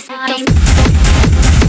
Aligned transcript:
freak 0.00 0.42
of. 1.62 1.67